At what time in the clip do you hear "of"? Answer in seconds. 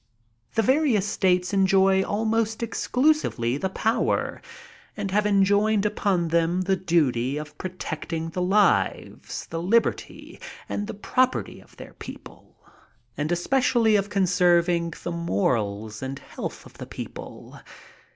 7.37-7.55, 11.59-11.77, 13.95-14.09, 16.65-16.79